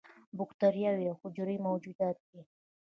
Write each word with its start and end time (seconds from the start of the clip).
بکتریاوې 0.37 1.03
یو 1.07 1.15
حجروي 1.21 1.57
موجودات 1.67 2.17
دي 2.29 2.41